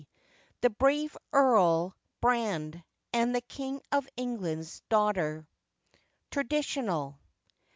[0.61, 5.47] THE BRAVE EARL BRAND AND THE KING OF ENGLAND'S DAUGHTER.
[6.31, 7.19] (TRADITIONAL.)